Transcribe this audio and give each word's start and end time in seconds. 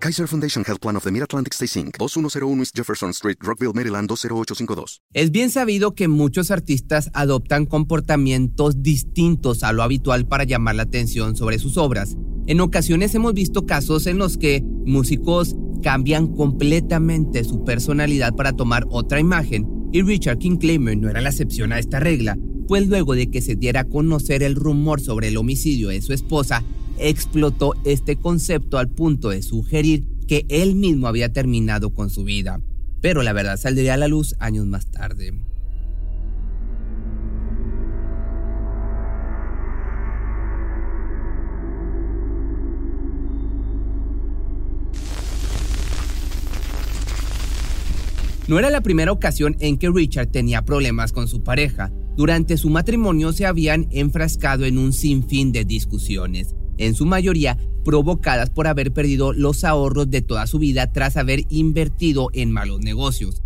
Kaiser 0.00 0.28
Foundation 0.28 0.64
Health 0.64 0.80
Plan 0.80 0.96
of 0.96 1.02
the 1.02 1.10
Mid-Atlantic 1.10 1.54
Stay 1.54 1.66
Inc., 1.82 1.98
2101 1.98 2.60
East 2.60 2.76
Jefferson 2.76 3.10
Street, 3.10 3.36
Rockville, 3.40 3.72
Maryland 3.74 4.08
20852. 4.08 5.02
Es 5.12 5.32
bien 5.32 5.50
sabido 5.50 5.94
que 5.94 6.06
muchos 6.06 6.52
artistas 6.52 7.10
adoptan 7.14 7.66
comportamientos 7.66 8.82
distintos 8.82 9.64
a 9.64 9.72
lo 9.72 9.82
habitual 9.82 10.28
para 10.28 10.44
llamar 10.44 10.76
la 10.76 10.84
atención 10.84 11.34
sobre 11.34 11.58
sus 11.58 11.76
obras. 11.76 12.16
En 12.46 12.60
ocasiones 12.60 13.14
hemos 13.16 13.34
visto 13.34 13.66
casos 13.66 14.06
en 14.06 14.18
los 14.18 14.38
que 14.38 14.62
músicos 14.86 15.56
cambian 15.82 16.28
completamente 16.28 17.42
su 17.42 17.64
personalidad 17.64 18.34
para 18.34 18.52
tomar 18.52 18.84
otra 18.90 19.18
imagen, 19.18 19.66
y 19.92 20.02
Richard 20.02 20.38
Kingclamer 20.38 20.96
no 20.96 21.10
era 21.10 21.20
la 21.20 21.30
excepción 21.30 21.72
a 21.72 21.78
esta 21.78 21.98
regla, 21.98 22.38
pues 22.68 22.86
luego 22.86 23.14
de 23.14 23.30
que 23.30 23.40
se 23.40 23.56
diera 23.56 23.80
a 23.80 23.88
conocer 23.88 24.44
el 24.44 24.54
rumor 24.54 25.00
sobre 25.00 25.28
el 25.28 25.38
homicidio 25.38 25.88
de 25.88 26.02
su 26.02 26.12
esposa, 26.12 26.62
explotó 26.98 27.74
este 27.84 28.16
concepto 28.16 28.78
al 28.78 28.88
punto 28.88 29.30
de 29.30 29.42
sugerir 29.42 30.06
que 30.26 30.44
él 30.48 30.74
mismo 30.74 31.08
había 31.08 31.32
terminado 31.32 31.94
con 31.94 32.10
su 32.10 32.24
vida. 32.24 32.60
Pero 33.00 33.22
la 33.22 33.32
verdad 33.32 33.56
saldría 33.56 33.94
a 33.94 33.96
la 33.96 34.08
luz 34.08 34.34
años 34.38 34.66
más 34.66 34.90
tarde. 34.90 35.32
No 48.48 48.58
era 48.58 48.70
la 48.70 48.80
primera 48.80 49.12
ocasión 49.12 49.56
en 49.60 49.76
que 49.76 49.90
Richard 49.90 50.28
tenía 50.28 50.64
problemas 50.64 51.12
con 51.12 51.28
su 51.28 51.42
pareja. 51.42 51.92
Durante 52.16 52.56
su 52.56 52.70
matrimonio 52.70 53.34
se 53.34 53.44
habían 53.44 53.88
enfrascado 53.90 54.64
en 54.64 54.78
un 54.78 54.94
sinfín 54.94 55.52
de 55.52 55.66
discusiones, 55.66 56.54
en 56.78 56.94
su 56.94 57.04
mayoría 57.06 57.58
provocadas 57.84 58.50
por 58.50 58.66
haber 58.66 58.92
perdido 58.92 59.32
los 59.32 59.64
ahorros 59.64 60.10
de 60.10 60.22
toda 60.22 60.46
su 60.46 60.58
vida 60.58 60.92
tras 60.92 61.16
haber 61.16 61.42
invertido 61.48 62.28
en 62.32 62.50
malos 62.50 62.80
negocios. 62.80 63.42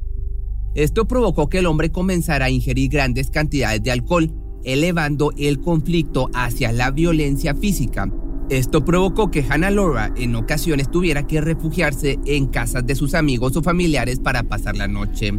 Esto 0.74 1.06
provocó 1.06 1.48
que 1.48 1.58
el 1.58 1.66
hombre 1.66 1.90
comenzara 1.90 2.46
a 2.46 2.50
ingerir 2.50 2.88
grandes 2.88 3.30
cantidades 3.30 3.82
de 3.82 3.90
alcohol, 3.90 4.32
elevando 4.64 5.32
el 5.36 5.60
conflicto 5.60 6.30
hacia 6.34 6.72
la 6.72 6.90
violencia 6.90 7.54
física. 7.54 8.10
Esto 8.48 8.84
provocó 8.84 9.30
que 9.30 9.44
Hannah 9.48 9.70
Laura 9.70 10.12
en 10.16 10.34
ocasiones 10.34 10.90
tuviera 10.90 11.26
que 11.26 11.40
refugiarse 11.40 12.18
en 12.26 12.46
casas 12.46 12.86
de 12.86 12.94
sus 12.94 13.14
amigos 13.14 13.56
o 13.56 13.62
familiares 13.62 14.18
para 14.18 14.44
pasar 14.44 14.76
la 14.76 14.88
noche. 14.88 15.32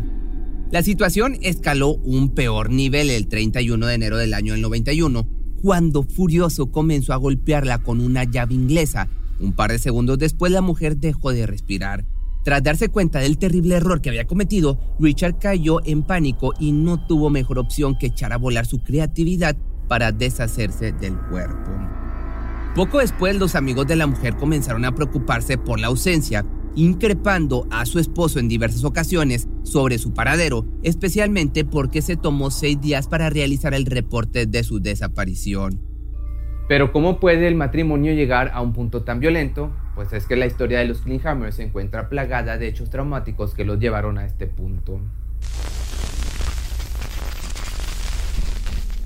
La 0.71 0.81
situación 0.81 1.37
escaló 1.41 1.95
un 1.95 2.33
peor 2.33 2.71
nivel 2.71 3.09
el 3.09 3.27
31 3.27 3.85
de 3.85 3.93
enero 3.93 4.17
del 4.17 4.33
año 4.33 4.57
91, 4.57 5.27
cuando 5.63 6.03
furioso 6.03 6.71
comenzó 6.71 7.13
a 7.13 7.15
golpearla 7.15 7.77
con 7.77 8.01
una 8.01 8.25
llave 8.25 8.53
inglesa. 8.53 9.07
Un 9.39 9.53
par 9.53 9.71
de 9.71 9.79
segundos 9.79 10.19
después 10.19 10.51
la 10.51 10.59
mujer 10.59 10.97
dejó 10.97 11.31
de 11.31 11.47
respirar. 11.47 12.03
Tras 12.43 12.61
darse 12.61 12.89
cuenta 12.89 13.19
del 13.19 13.37
terrible 13.37 13.75
error 13.75 14.01
que 14.01 14.09
había 14.09 14.27
cometido, 14.27 14.77
Richard 14.99 15.39
cayó 15.39 15.79
en 15.85 16.03
pánico 16.03 16.51
y 16.59 16.73
no 16.73 17.07
tuvo 17.07 17.29
mejor 17.29 17.59
opción 17.59 17.97
que 17.97 18.07
echar 18.07 18.33
a 18.33 18.37
volar 18.37 18.65
su 18.65 18.83
creatividad 18.83 19.55
para 19.87 20.11
deshacerse 20.11 20.91
del 20.91 21.17
cuerpo. 21.29 21.71
Poco 22.75 22.99
después 22.99 23.37
los 23.37 23.55
amigos 23.55 23.87
de 23.87 23.95
la 23.95 24.05
mujer 24.05 24.35
comenzaron 24.35 24.83
a 24.83 24.93
preocuparse 24.93 25.57
por 25.57 25.79
la 25.79 25.87
ausencia, 25.87 26.45
increpando 26.75 27.67
a 27.71 27.85
su 27.85 27.99
esposo 27.99 28.39
en 28.39 28.47
diversas 28.47 28.83
ocasiones 28.83 29.47
sobre 29.63 29.97
su 29.97 30.13
paradero, 30.13 30.65
especialmente 30.83 31.65
porque 31.65 32.01
se 32.01 32.15
tomó 32.15 32.51
seis 32.51 32.79
días 32.79 33.07
para 33.07 33.29
realizar 33.29 33.73
el 33.73 33.85
reporte 33.85 34.45
de 34.45 34.63
su 34.63 34.79
desaparición. 34.79 35.79
Pero 36.67 36.91
¿cómo 36.91 37.19
puede 37.19 37.47
el 37.47 37.55
matrimonio 37.55 38.13
llegar 38.13 38.51
a 38.53 38.61
un 38.61 38.73
punto 38.73 39.03
tan 39.03 39.19
violento? 39.19 39.71
Pues 39.95 40.13
es 40.13 40.25
que 40.25 40.35
la 40.35 40.45
historia 40.45 40.79
de 40.79 40.85
los 40.85 41.01
Klinghammer 41.01 41.51
se 41.51 41.63
encuentra 41.63 42.09
plagada 42.09 42.57
de 42.57 42.67
hechos 42.67 42.89
traumáticos 42.89 43.53
que 43.53 43.65
los 43.65 43.79
llevaron 43.79 44.17
a 44.17 44.25
este 44.25 44.47
punto. 44.47 44.99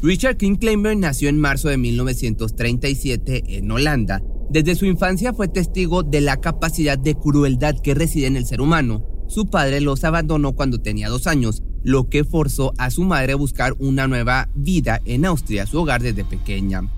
Richard 0.01 0.37
Kingclamer 0.37 0.95
nació 0.95 1.27
en 1.27 1.39
marzo 1.39 1.69
de 1.69 1.77
1937 1.77 3.57
en 3.57 3.71
Holanda. 3.71 4.21
Desde 4.49 4.75
su 4.75 4.85
infancia 4.85 5.33
fue 5.33 5.47
testigo 5.47 6.03
de 6.03 6.21
la 6.21 6.37
capacidad 6.37 6.97
de 6.97 7.15
crueldad 7.15 7.75
que 7.79 7.93
reside 7.93 8.27
en 8.27 8.37
el 8.37 8.45
ser 8.45 8.61
humano. 8.61 9.05
Su 9.27 9.47
padre 9.47 9.81
los 9.81 10.03
abandonó 10.03 10.53
cuando 10.53 10.79
tenía 10.79 11.09
dos 11.09 11.27
años, 11.27 11.63
lo 11.83 12.09
que 12.09 12.23
forzó 12.23 12.73
a 12.77 12.89
su 12.89 13.03
madre 13.03 13.33
a 13.33 13.37
buscar 13.37 13.75
una 13.79 14.07
nueva 14.07 14.49
vida 14.55 15.01
en 15.05 15.25
Austria, 15.25 15.65
su 15.65 15.79
hogar 15.79 16.01
desde 16.01 16.23
pequeña. 16.23 16.89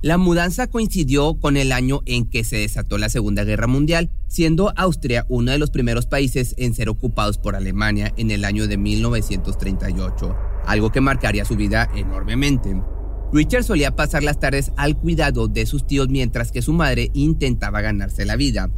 La 0.00 0.16
mudanza 0.16 0.68
coincidió 0.68 1.38
con 1.40 1.56
el 1.56 1.72
año 1.72 2.00
en 2.06 2.30
que 2.30 2.44
se 2.44 2.56
desató 2.56 2.98
la 2.98 3.08
Segunda 3.08 3.44
Guerra 3.44 3.66
Mundial, 3.66 4.10
siendo 4.28 4.72
Austria 4.76 5.26
uno 5.28 5.50
de 5.50 5.58
los 5.58 5.70
primeros 5.70 6.06
países 6.06 6.54
en 6.56 6.74
ser 6.74 6.88
ocupados 6.88 7.36
por 7.36 7.56
Alemania 7.56 8.14
en 8.16 8.30
el 8.30 8.44
año 8.44 8.66
de 8.68 8.78
1938 8.78 10.36
algo 10.68 10.92
que 10.92 11.00
marcaría 11.00 11.44
su 11.44 11.56
vida 11.56 11.88
enormemente. 11.94 12.80
Richard 13.32 13.64
solía 13.64 13.94
pasar 13.94 14.22
las 14.22 14.40
tardes 14.40 14.72
al 14.76 14.96
cuidado 14.98 15.48
de 15.48 15.66
sus 15.66 15.86
tíos 15.86 16.08
mientras 16.08 16.50
que 16.50 16.62
su 16.62 16.72
madre 16.72 17.10
intentaba 17.12 17.80
ganarse 17.80 18.24
la 18.24 18.36
vida. 18.36 18.70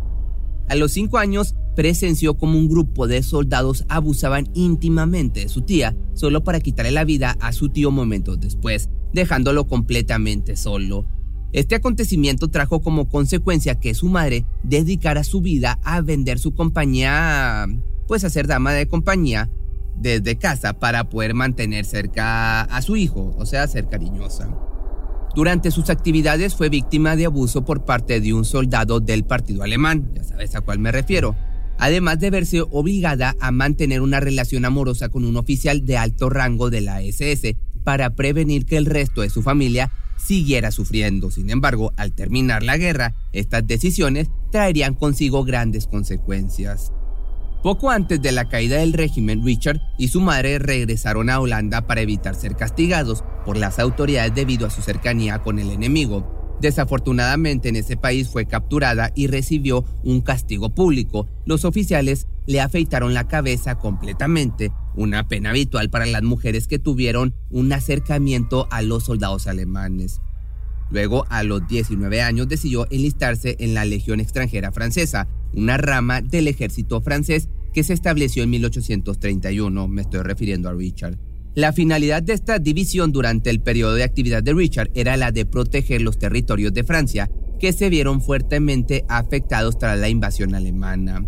A 0.69 0.75
los 0.75 0.93
cinco 0.93 1.19
años 1.19 1.55
presenció 1.77 2.37
como 2.37 2.59
un 2.59 2.69
grupo 2.69 3.07
de 3.07 3.23
soldados 3.23 3.85
abusaban 3.89 4.49
íntimamente 4.55 5.41
de 5.41 5.49
su 5.49 5.63
tía 5.63 5.97
solo 6.15 6.43
para 6.43 6.61
quitarle 6.61 6.91
la 6.91 7.05
vida 7.05 7.37
a 7.41 7.53
su 7.53 7.69
tío 7.69 7.91
momentos 7.91 8.41
después, 8.41 8.89
dejándolo 9.13 9.67
completamente 9.67 10.57
solo. 10.57 11.07
Este 11.53 11.75
acontecimiento 11.75 12.49
trajo 12.49 12.81
como 12.81 13.09
consecuencia 13.09 13.77
que 13.77 13.95
su 13.95 14.09
madre 14.09 14.47
dedicara 14.63 15.25
su 15.25 15.41
vida 15.41 15.81
a 15.83 16.01
vender 16.01 16.39
su 16.39 16.55
compañía, 16.55 17.67
pues 18.07 18.23
a 18.25 18.31
ser 18.31 18.47
dama 18.47 18.73
de 18.73 18.87
compañía, 18.87 19.51
desde 19.97 20.39
casa 20.39 20.75
para 20.75 21.09
poder 21.09 21.35
mantener 21.35 21.85
cerca 21.85 22.63
a 22.63 22.83
su 22.83 22.97
hijo, 22.97 23.35
o 23.39 23.47
sea, 23.47 23.67
ser 23.67 23.89
cariñosa. 23.89 24.49
Durante 25.35 25.71
sus 25.71 25.91
actividades 25.91 26.55
fue 26.55 26.69
víctima 26.69 27.15
de 27.15 27.27
abuso 27.27 27.65
por 27.65 27.85
parte 27.85 28.21
de 28.21 28.33
un 28.33 28.45
soldado 28.45 28.99
del 29.01 29.25
partido 29.25 29.63
alemán, 29.63 30.11
ya 30.15 30.25
sabes 30.25 30.55
a 30.57 30.61
cuál 30.61 30.81
me 30.81 30.91
refiero, 30.91 31.37
además 31.79 32.19
de 32.19 32.31
verse 32.31 32.63
obligada 32.71 33.37
a 33.41 33.53
mantener 33.53 34.03
una 34.03 34.21
relación 34.21 34.65
amorosa 34.65 35.09
con 35.09 35.25
un 35.25 35.37
oficial 35.37 35.87
de 35.87 35.97
alto 35.97 36.31
rango 36.31 36.69
de 36.69 36.81
la 36.81 37.01
SS 37.01 37.57
para 37.85 38.11
prevenir 38.11 38.67
que 38.67 38.77
el 38.77 38.87
resto 38.87 39.23
de 39.23 39.31
su 39.31 39.43
familia 39.43 39.91
siguiera 40.17 40.71
sufriendo. 40.71 41.31
Sin 41.31 41.51
embargo, 41.51 41.93
al 41.97 42.13
terminar 42.13 42.63
la 42.63 42.77
guerra, 42.77 43.15
estas 43.33 43.67
decisiones 43.67 44.29
traerían 44.51 44.95
consigo 44.95 45.45
grandes 45.45 45.87
consecuencias. 45.87 46.93
Poco 47.63 47.91
antes 47.91 48.23
de 48.23 48.33
la 48.33 48.49
caída 48.49 48.79
del 48.79 48.95
régimen, 48.95 49.45
Richard 49.45 49.83
y 49.99 50.09
su 50.09 50.23
madre 50.23 50.59
regresaron 50.59 51.29
a 51.29 51.41
Holanda 51.41 51.87
para 51.87 52.01
evitar 52.01 52.35
ser 52.35 52.57
castigados 52.57 53.23
por 53.45 53.59
las 53.59 53.79
autoridades 53.79 54.35
debido 54.35 54.67
a 54.67 54.71
su 54.71 54.81
cercanía 54.81 55.43
con 55.43 55.59
el 55.59 55.71
enemigo. 55.71 56.57
Desafortunadamente 56.63 57.69
en 57.69 57.77
ese 57.77 57.99
país 57.99 58.29
fue 58.29 58.47
capturada 58.47 59.13
y 59.15 59.27
recibió 59.27 59.85
un 60.03 60.23
castigo 60.23 60.71
público. 60.71 61.27
Los 61.45 61.67
oficiales 61.67 62.29
le 62.47 62.63
afeitaron 62.63 63.13
la 63.13 63.29
cabeza 63.29 63.77
completamente, 63.77 64.73
una 64.95 65.29
pena 65.29 65.51
habitual 65.51 65.91
para 65.91 66.07
las 66.07 66.23
mujeres 66.23 66.67
que 66.67 66.79
tuvieron 66.79 67.35
un 67.51 67.73
acercamiento 67.75 68.69
a 68.71 68.81
los 68.81 69.05
soldados 69.05 69.47
alemanes. 69.47 70.23
Luego, 70.91 71.25
a 71.29 71.43
los 71.43 71.67
19 71.69 72.21
años, 72.23 72.49
decidió 72.49 72.87
enlistarse 72.91 73.57
en 73.61 73.75
la 73.75 73.85
Legión 73.85 74.21
extranjera 74.21 74.73
francesa, 74.73 75.29
una 75.55 75.77
rama 75.77 76.21
del 76.21 76.49
ejército 76.49 77.01
francés 77.01 77.49
que 77.73 77.85
se 77.85 77.93
estableció 77.93 78.43
en 78.43 78.51
1831, 78.51 79.89
me 79.89 80.03
estoy 80.03 80.23
refiriendo 80.23 80.69
a 80.69 80.73
Richard. 80.73 81.19
La 81.55 81.73
finalidad 81.73 82.23
de 82.23 82.33
esta 82.33 82.59
división 82.59 83.13
durante 83.13 83.51
el 83.51 83.61
periodo 83.61 83.95
de 83.95 84.05
actividad 84.05 84.43
de 84.43 84.55
Richard 84.55 84.91
era 84.95 85.17
la 85.17 85.33
de 85.33 85.47
proteger 85.47 86.01
los 86.01 86.19
territorios 86.19 86.73
de 86.73 86.85
Francia, 86.85 87.31
que 87.59 87.73
se 87.73 87.91
vieron 87.91 88.21
fuertemente 88.21 89.05
afectados 89.09 89.79
tras 89.79 89.99
la 89.99 90.09
invasión 90.09 90.55
alemana. 90.55 91.27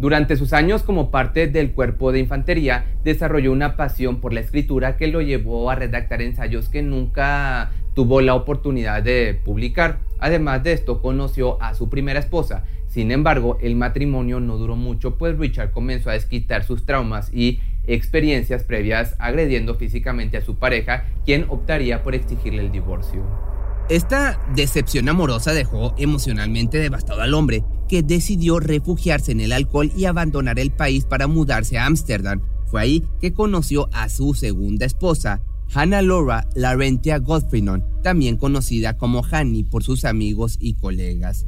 Durante 0.00 0.36
sus 0.36 0.52
años 0.52 0.82
como 0.82 1.10
parte 1.10 1.46
del 1.46 1.72
cuerpo 1.72 2.10
de 2.10 2.18
infantería, 2.18 2.98
desarrolló 3.04 3.52
una 3.52 3.76
pasión 3.76 4.20
por 4.20 4.32
la 4.32 4.40
escritura 4.40 4.96
que 4.96 5.06
lo 5.06 5.22
llevó 5.22 5.70
a 5.70 5.76
redactar 5.76 6.20
ensayos 6.20 6.68
que 6.68 6.82
nunca 6.82 7.70
tuvo 7.94 8.20
la 8.20 8.34
oportunidad 8.34 9.02
de 9.02 9.40
publicar. 9.44 10.00
Además 10.18 10.62
de 10.62 10.72
esto, 10.72 11.00
conoció 11.00 11.60
a 11.62 11.74
su 11.74 11.88
primera 11.88 12.20
esposa, 12.20 12.64
sin 12.94 13.10
embargo, 13.10 13.58
el 13.60 13.74
matrimonio 13.74 14.38
no 14.38 14.56
duró 14.56 14.76
mucho, 14.76 15.16
pues 15.18 15.36
Richard 15.36 15.72
comenzó 15.72 16.10
a 16.10 16.12
desquitar 16.12 16.62
sus 16.62 16.86
traumas 16.86 17.28
y 17.34 17.58
experiencias 17.88 18.62
previas 18.62 19.16
agrediendo 19.18 19.74
físicamente 19.74 20.36
a 20.36 20.44
su 20.44 20.54
pareja, 20.54 21.04
quien 21.24 21.46
optaría 21.48 22.04
por 22.04 22.14
exigirle 22.14 22.62
el 22.62 22.70
divorcio. 22.70 23.24
Esta 23.88 24.38
decepción 24.54 25.08
amorosa 25.08 25.52
dejó 25.52 25.92
emocionalmente 25.98 26.78
devastado 26.78 27.22
al 27.22 27.34
hombre, 27.34 27.64
que 27.88 28.04
decidió 28.04 28.60
refugiarse 28.60 29.32
en 29.32 29.40
el 29.40 29.50
alcohol 29.50 29.90
y 29.96 30.04
abandonar 30.04 30.60
el 30.60 30.70
país 30.70 31.04
para 31.04 31.26
mudarse 31.26 31.76
a 31.76 31.86
Ámsterdam. 31.86 32.42
Fue 32.66 32.80
ahí 32.80 33.02
que 33.20 33.32
conoció 33.32 33.88
a 33.92 34.08
su 34.08 34.34
segunda 34.34 34.86
esposa, 34.86 35.40
Hannah 35.74 36.02
Laura 36.02 36.46
Larentia 36.54 37.18
Godfrinon, 37.18 37.84
también 38.04 38.36
conocida 38.36 38.96
como 38.96 39.24
Hanny 39.28 39.64
por 39.64 39.82
sus 39.82 40.04
amigos 40.04 40.56
y 40.60 40.74
colegas. 40.74 41.46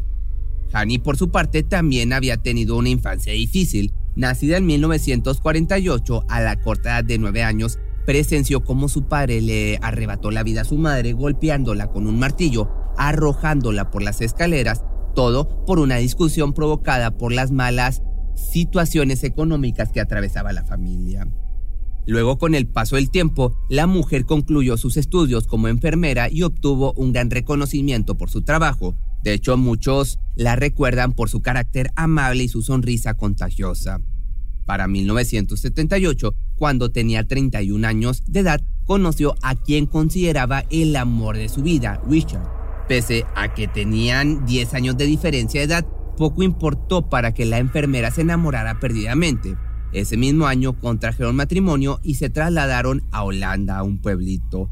Hanny, 0.73 0.99
por 0.99 1.17
su 1.17 1.31
parte, 1.31 1.63
también 1.63 2.13
había 2.13 2.37
tenido 2.37 2.77
una 2.77 2.89
infancia 2.89 3.33
difícil. 3.33 3.93
Nacida 4.17 4.57
en 4.57 4.67
1948, 4.67 6.25
a 6.29 6.41
la 6.41 6.61
corta 6.61 6.91
edad 6.91 7.05
de 7.05 7.19
9 7.19 7.45
años, 7.45 7.79
presenció 8.05 8.65
cómo 8.65 8.89
su 8.89 9.07
padre 9.07 9.41
le 9.41 9.79
arrebató 9.81 10.33
la 10.33 10.43
vida 10.43 10.63
a 10.63 10.65
su 10.65 10.77
madre 10.77 11.13
golpeándola 11.13 11.87
con 11.87 12.09
un 12.09 12.19
martillo, 12.19 12.69
arrojándola 12.97 13.93
por 13.93 14.03
las 14.03 14.21
escaleras, 14.21 14.83
todo 15.15 15.65
por 15.67 15.79
una 15.79 15.99
discusión 15.99 16.53
provocada 16.53 17.17
por 17.17 17.33
las 17.33 17.53
malas 17.53 18.03
situaciones 18.35 19.23
económicas 19.23 19.93
que 19.93 20.01
atravesaba 20.01 20.53
la 20.53 20.65
familia. 20.65 21.29
Luego, 22.07 22.39
con 22.39 22.55
el 22.55 22.67
paso 22.67 22.97
del 22.97 23.11
tiempo, 23.11 23.59
la 23.69 23.87
mujer 23.87 24.25
concluyó 24.25 24.77
sus 24.77 24.97
estudios 24.97 25.47
como 25.47 25.69
enfermera 25.69 26.31
y 26.31 26.43
obtuvo 26.43 26.93
un 26.97 27.13
gran 27.13 27.31
reconocimiento 27.31 28.17
por 28.17 28.31
su 28.31 28.43
trabajo. 28.43 28.97
De 29.25 29.33
hecho, 29.33 29.57
muchos 29.57 30.19
la 30.37 30.55
recuerdan 30.55 31.13
por 31.13 31.29
su 31.29 31.43
carácter 31.43 31.91
amable 31.97 32.45
y 32.45 32.49
su 32.49 32.63
sonrisa 32.63 33.15
contagiosa. 33.15 34.01
Para 34.67 34.87
1978, 34.87 36.35
cuando 36.57 36.91
tenía 36.91 37.27
31 37.27 37.87
años 37.87 38.23
de 38.27 38.41
edad, 38.41 38.61
conoció 38.85 39.35
a 39.43 39.57
quien 39.57 39.87
consideraba 39.87 40.65
el 40.71 40.95
amor 40.95 41.37
de 41.37 41.49
su 41.49 41.63
vida, 41.63 42.01
Richard. 42.09 42.49
Pese 42.89 43.25
a 43.35 43.53
que 43.53 43.67
tenían 43.67 44.47
10 44.47 44.75
años 44.75 44.97
de 44.97 45.07
diferencia 45.07 45.61
de 45.61 45.67
edad, 45.67 45.87
poco 46.17 46.45
importó 46.45 47.09
para 47.09 47.35
que 47.35 47.45
la 47.45 47.59
enfermera 47.59 48.11
se 48.13 48.23
enamorara 48.23 48.79
perdidamente. 48.79 49.57
Ese 49.93 50.17
mismo 50.17 50.47
año 50.47 50.79
contrajeron 50.79 51.37
matrimonio 51.37 52.01
y 52.03 52.17
se 52.17 52.31
trasladaron 52.31 53.03
a 53.13 53.25
Holanda, 53.25 53.79
a 53.79 53.83
un 53.83 54.01
pueblito. 54.01 54.71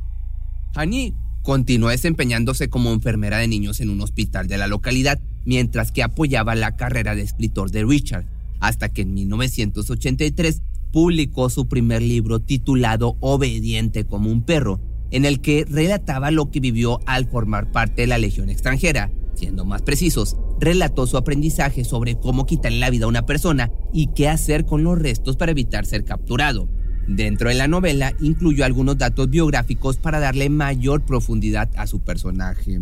Hani 0.75 1.15
continuó 1.43 1.91
desempeñándose 1.91 2.69
como 2.69 2.93
enfermera 2.93 3.39
de 3.39 3.49
niños 3.49 3.81
en 3.81 3.91
un 3.91 4.01
hospital 4.01 4.49
de 4.49 4.59
la 4.59 4.67
localidad, 4.67 5.21
mientras 5.45 5.93
que 5.93 6.03
apoyaba 6.03 6.55
la 6.55 6.77
carrera 6.77 7.15
de 7.15 7.23
escritor 7.23 7.71
de 7.71 7.85
Richard 7.85 8.27
hasta 8.61 8.89
que 8.89 9.03
en 9.03 9.13
1983 9.13 10.63
publicó 10.91 11.51
su 11.51 11.69
primer 11.69 12.01
libro 12.01 12.41
titulado 12.41 13.17
Obediente 13.21 14.05
como 14.05 14.31
un 14.31 14.43
perro, 14.43 14.81
en 15.11 15.25
el 15.25 15.41
que 15.41 15.67
relataba 15.69 16.31
lo 16.31 16.51
que 16.51 16.61
vivió 16.61 17.01
al 17.07 17.27
formar 17.27 17.71
parte 17.73 18.03
de 18.03 18.07
la 18.09 18.19
Legión 18.19 18.49
extranjera. 18.49 19.11
Siendo 19.35 19.65
más 19.65 19.83
precisos, 19.83 20.37
relató 20.61 21.07
su 21.07 21.17
aprendizaje 21.17 21.85
sobre 21.85 22.17
cómo 22.17 22.47
quitarle 22.47 22.79
la 22.79 22.91
vida 22.91 23.07
a 23.07 23.09
una 23.09 23.27
persona 23.27 23.71
y 23.93 24.13
qué 24.15 24.29
hacer 24.29 24.65
con 24.65 24.85
los 24.85 24.99
restos 24.99 25.37
para 25.37 25.53
evitar 25.53 25.87
ser 25.87 26.05
capturado. 26.05 26.69
Dentro 27.07 27.49
de 27.49 27.55
la 27.55 27.69
novela 27.69 28.15
incluyó 28.21 28.65
algunos 28.65 28.97
datos 28.97 29.29
biográficos 29.29 29.99
para 29.99 30.21
darle 30.21 30.49
mayor 30.49 31.05
profundidad 31.05 31.69
a 31.77 31.87
su 31.87 32.03
personaje. 32.03 32.81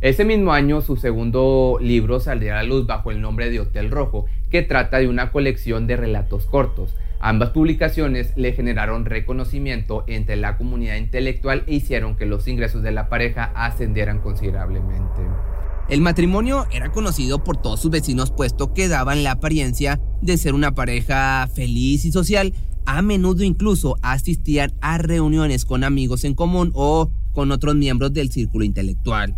Ese 0.00 0.24
mismo 0.24 0.52
año 0.52 0.80
su 0.80 0.96
segundo 0.96 1.78
libro 1.80 2.20
saldría 2.20 2.54
a 2.54 2.62
la 2.62 2.68
luz 2.68 2.86
bajo 2.86 3.10
el 3.10 3.20
nombre 3.20 3.50
de 3.50 3.60
Hotel 3.60 3.90
Rojo, 3.90 4.26
que 4.50 4.62
trata 4.62 4.98
de 4.98 5.08
una 5.08 5.30
colección 5.30 5.86
de 5.86 5.96
relatos 5.96 6.46
cortos. 6.46 6.94
Ambas 7.20 7.50
publicaciones 7.50 8.32
le 8.36 8.52
generaron 8.52 9.04
reconocimiento 9.04 10.02
entre 10.08 10.34
la 10.34 10.56
comunidad 10.56 10.96
intelectual 10.96 11.62
e 11.68 11.76
hicieron 11.76 12.16
que 12.16 12.26
los 12.26 12.48
ingresos 12.48 12.82
de 12.82 12.90
la 12.90 13.08
pareja 13.08 13.52
ascendieran 13.54 14.18
considerablemente. 14.18 15.22
El 15.88 16.00
matrimonio 16.00 16.66
era 16.72 16.92
conocido 16.92 17.42
por 17.42 17.56
todos 17.56 17.80
sus 17.80 17.90
vecinos 17.90 18.30
puesto 18.30 18.72
que 18.72 18.88
daban 18.88 19.24
la 19.24 19.32
apariencia 19.32 20.00
de 20.22 20.38
ser 20.38 20.54
una 20.54 20.74
pareja 20.74 21.48
feliz 21.52 22.04
y 22.04 22.12
social. 22.12 22.54
A 22.86 23.02
menudo 23.02 23.44
incluso 23.44 23.96
asistían 24.02 24.72
a 24.80 24.98
reuniones 24.98 25.64
con 25.64 25.84
amigos 25.84 26.24
en 26.24 26.34
común 26.34 26.72
o 26.74 27.10
con 27.32 27.52
otros 27.52 27.74
miembros 27.74 28.12
del 28.12 28.30
círculo 28.30 28.64
intelectual. 28.64 29.36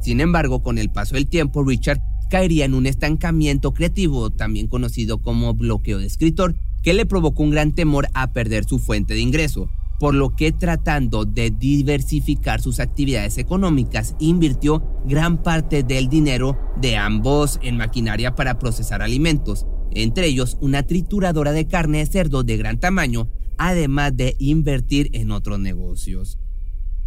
Sin 0.00 0.20
embargo, 0.20 0.62
con 0.62 0.78
el 0.78 0.90
paso 0.90 1.14
del 1.14 1.28
tiempo, 1.28 1.62
Richard 1.62 2.00
caería 2.30 2.64
en 2.64 2.74
un 2.74 2.86
estancamiento 2.86 3.72
creativo, 3.72 4.30
también 4.30 4.68
conocido 4.68 5.18
como 5.20 5.54
bloqueo 5.54 5.98
de 5.98 6.06
escritor, 6.06 6.54
que 6.82 6.94
le 6.94 7.06
provocó 7.06 7.42
un 7.42 7.50
gran 7.50 7.74
temor 7.74 8.08
a 8.14 8.32
perder 8.32 8.64
su 8.64 8.78
fuente 8.78 9.14
de 9.14 9.20
ingreso, 9.20 9.68
por 10.00 10.14
lo 10.14 10.34
que 10.34 10.50
tratando 10.50 11.26
de 11.26 11.50
diversificar 11.50 12.62
sus 12.62 12.80
actividades 12.80 13.36
económicas, 13.36 14.16
invirtió 14.18 14.82
gran 15.04 15.42
parte 15.42 15.82
del 15.82 16.08
dinero 16.08 16.58
de 16.80 16.96
ambos 16.96 17.60
en 17.62 17.76
maquinaria 17.76 18.34
para 18.34 18.58
procesar 18.58 19.02
alimentos, 19.02 19.66
entre 19.90 20.26
ellos 20.26 20.56
una 20.62 20.84
trituradora 20.84 21.52
de 21.52 21.68
carne 21.68 21.98
de 21.98 22.06
cerdo 22.06 22.42
de 22.42 22.56
gran 22.56 22.80
tamaño, 22.80 23.28
además 23.58 24.16
de 24.16 24.36
invertir 24.38 25.10
en 25.12 25.30
otros 25.30 25.60
negocios. 25.60 26.38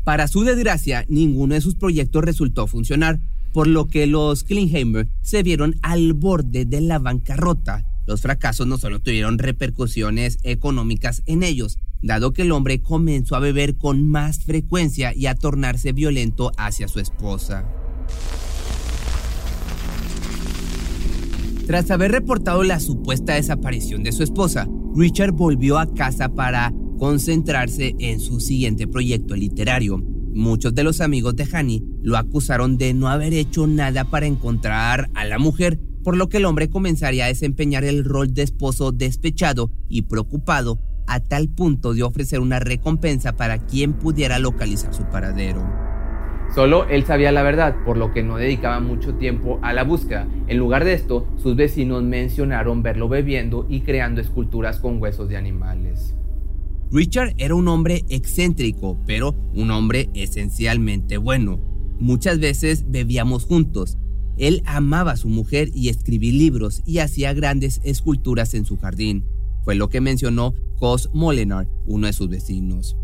Para 0.04 0.28
su 0.28 0.44
desgracia, 0.44 1.04
ninguno 1.10 1.56
de 1.56 1.62
sus 1.62 1.74
proyectos 1.74 2.24
resultó 2.24 2.68
funcionar, 2.68 3.20
por 3.54 3.66
lo 3.66 3.88
que 3.88 4.06
los 4.06 4.44
Klingheimer 4.44 5.08
se 5.24 5.42
vieron 5.42 5.76
al 5.82 6.14
borde 6.14 6.66
de 6.66 6.82
la 6.82 7.00
bancarrota. 7.00 7.88
Los 8.06 8.22
fracasos 8.22 8.68
no 8.68 8.78
solo 8.78 9.00
tuvieron 9.00 9.40
repercusiones 9.40 10.38
económicas 10.44 11.24
en 11.26 11.42
ellos, 11.42 11.80
dado 12.04 12.34
que 12.34 12.44
el 12.44 12.52
hombre 12.52 12.82
comenzó 12.82 13.36
a 13.36 13.40
beber 13.40 13.78
con 13.78 14.08
más 14.08 14.44
frecuencia 14.44 15.16
y 15.16 15.26
a 15.26 15.36
tornarse 15.36 15.94
violento 15.94 16.52
hacia 16.58 16.88
su 16.88 17.00
esposa. 17.00 17.66
Tras 21.66 21.90
haber 21.92 22.12
reportado 22.12 22.62
la 22.64 22.82
supuesta 22.82 23.36
desaparición 23.36 24.04
de 24.04 24.12
su 24.12 24.22
esposa, 24.22 24.68
Richard 24.96 25.32
volvió 25.32 25.80
a 25.80 25.92
casa 25.94 26.28
para 26.28 26.74
concentrarse 27.00 27.96
en 28.00 28.20
su 28.20 28.42
siguiente 28.42 28.86
proyecto 28.86 29.36
literario. 29.36 29.98
Muchos 30.34 30.76
de 30.76 30.84
los 30.84 31.00
amigos 31.00 31.38
de 31.38 31.48
Hani 31.52 31.82
lo 32.02 32.18
acusaron 32.18 32.78
de 32.78 32.94
no 32.94 33.08
haber 33.08 33.34
hecho 33.34 33.66
nada 33.66 34.04
para 34.04 34.26
encontrar 34.26 35.10
a 35.14 35.24
la 35.24 35.40
mujer, 35.40 35.80
por 36.04 36.18
lo 36.18 36.28
que 36.28 36.38
el 36.38 36.46
hombre 36.46 36.70
comenzaría 36.70 37.26
a 37.26 37.30
desempeñar 37.30 37.86
el 37.86 38.04
rol 38.04 38.34
de 38.34 38.44
esposo 38.44 38.92
despechado 38.92 39.72
y 39.88 40.02
preocupado 40.02 40.82
a 41.08 41.20
tal 41.20 41.50
punto 41.50 41.94
de 41.94 42.04
ofrecer 42.04 42.40
una 42.40 42.60
recompensa 42.60 43.34
para 43.34 43.58
quien 43.60 43.94
pudiera 43.94 44.40
localizar 44.40 44.94
su 44.94 45.04
paradero. 45.04 45.64
Solo 46.54 46.88
él 46.88 47.04
sabía 47.04 47.32
la 47.32 47.42
verdad, 47.42 47.76
por 47.84 47.98
lo 47.98 48.14
que 48.14 48.22
no 48.22 48.38
dedicaba 48.38 48.80
mucho 48.80 49.16
tiempo 49.16 49.60
a 49.64 49.74
la 49.74 49.84
búsqueda. 49.84 50.28
En 50.48 50.58
lugar 50.58 50.86
de 50.86 50.94
esto, 50.94 51.28
sus 51.38 51.56
vecinos 51.56 52.04
mencionaron 52.04 52.84
verlo 52.84 53.10
bebiendo 53.10 53.66
y 53.70 53.82
creando 53.82 54.22
esculturas 54.22 54.80
con 54.80 55.02
huesos 55.02 55.30
de 55.30 55.38
animales. 55.38 56.14
Richard 56.92 57.34
era 57.40 57.56
un 57.56 57.68
hombre 57.68 58.06
excéntrico, 58.08 59.00
pero 59.08 59.34
un 59.56 59.72
hombre 59.72 60.12
esencialmente 60.14 61.18
bueno. 61.18 61.60
Muchas 62.00 62.40
veces 62.40 62.86
bebíamos 62.88 63.46
juntos. 63.46 63.98
Él 64.38 64.62
amaba 64.66 65.14
a 65.14 65.18
su 65.18 65.30
mujer 65.30 65.70
y 65.74 65.90
escribía 65.90 66.34
libros 66.34 66.84
y 66.86 67.00
hacía 67.00 67.34
grandes 67.34 67.82
esculturas 67.84 68.54
en 68.54 68.66
su 68.66 68.78
jardín. 68.78 69.26
Fue 69.64 69.76
lo 69.76 69.90
que 69.90 70.02
mencionó 70.02 70.54
Cos 70.78 71.10
Molenar, 71.14 71.68
uno 71.86 72.08
de 72.08 72.14
sus 72.14 72.30
vecinos. 72.30 72.98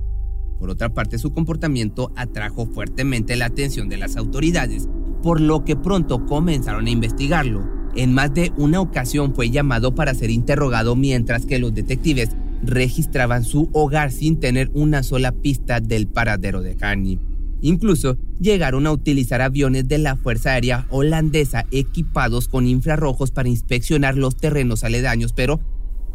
Por 0.59 0.69
otra 0.69 0.93
parte, 0.93 1.17
su 1.17 1.31
comportamiento 1.31 2.11
atrajo 2.15 2.65
fuertemente 2.65 3.37
la 3.37 3.45
atención 3.45 3.87
de 3.87 3.97
las 3.97 4.17
autoridades, 4.17 4.89
por 5.23 5.39
lo 5.39 5.63
que 5.63 5.75
pronto 5.75 6.25
comenzaron 6.25 6.87
a 6.87 6.89
investigarlo. 6.89 7.65
En 7.95 8.13
más 8.13 8.33
de 8.33 8.51
una 8.57 8.81
ocasión 8.81 9.33
fue 9.33 9.49
llamado 9.49 9.95
para 9.95 10.13
ser 10.13 10.29
interrogado 10.29 10.95
mientras 10.95 11.45
que 11.45 11.59
los 11.59 11.73
detectives 11.73 12.29
registraban 12.61 13.45
su 13.45 13.69
hogar 13.73 14.11
sin 14.11 14.39
tener 14.39 14.69
una 14.73 15.01
sola 15.01 15.31
pista 15.31 15.79
del 15.79 16.07
paradero 16.07 16.61
de 16.61 16.75
Hani. 16.81 17.19
Incluso 17.61 18.17
llegaron 18.39 18.87
a 18.87 18.91
utilizar 18.91 19.41
aviones 19.41 19.87
de 19.87 19.97
la 19.97 20.15
Fuerza 20.15 20.51
Aérea 20.51 20.87
holandesa 20.89 21.65
equipados 21.71 22.47
con 22.47 22.67
infrarrojos 22.67 23.31
para 23.31 23.49
inspeccionar 23.49 24.15
los 24.15 24.37
terrenos 24.37 24.83
aledaños, 24.83 25.33
pero 25.33 25.59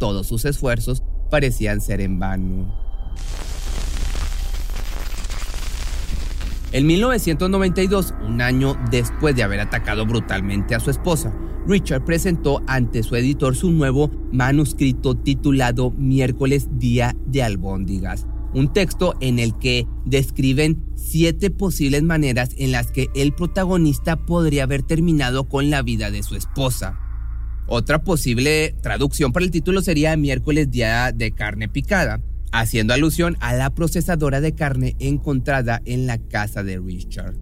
todos 0.05 0.27
sus 0.27 0.45
esfuerzos 0.45 1.03
parecían 1.31 1.81
ser 1.81 2.03
en 2.03 2.19
vano. 2.19 2.71
En 6.73 6.87
1992, 6.87 8.13
un 8.23 8.43
año 8.43 8.77
después 8.91 9.35
de 9.35 9.45
haber 9.45 9.61
atacado 9.61 10.05
brutalmente 10.05 10.75
a 10.75 10.81
su 10.81 10.91
esposa, 10.91 11.35
Richard 11.67 12.05
presentó 12.05 12.61
ante 12.67 13.03
su 13.03 13.17
editor 13.17 13.57
su 13.57 13.71
nuevo 13.71 14.11
manuscrito 14.31 15.15
titulado 15.15 15.91
Miércoles 15.93 16.69
Día 16.73 17.17
de 17.25 17.43
Albóndigas, 17.43 18.27
un 18.53 18.75
texto 18.75 19.15
en 19.21 19.39
el 19.39 19.59
que 19.59 19.87
describen 20.05 20.85
siete 20.97 21.49
posibles 21.51 22.03
maneras 22.03 22.51
en 22.59 22.73
las 22.73 22.91
que 22.91 23.09
el 23.15 23.33
protagonista 23.33 24.17
podría 24.17 24.65
haber 24.65 24.83
terminado 24.83 25.49
con 25.49 25.71
la 25.71 25.81
vida 25.81 26.11
de 26.11 26.23
su 26.23 26.37
esposa. 26.37 27.04
Otra 27.67 28.03
posible 28.03 28.75
traducción 28.83 29.33
para 29.33 29.45
el 29.45 29.51
título 29.51 29.81
sería 29.81 30.17
miércoles 30.19 30.71
día 30.71 31.13
de 31.13 31.33
carne 31.33 31.67
picada, 31.67 32.21
haciendo 32.53 32.93
alusión 32.93 33.37
a 33.41 33.55
la 33.55 33.71
procesadora 33.71 34.43
de 34.43 34.55
carne 34.55 34.97
encontrada 34.99 35.81
en 35.87 36.07
la 36.07 36.19
casa 36.19 36.63
de 36.63 36.79
Richard. 36.79 37.35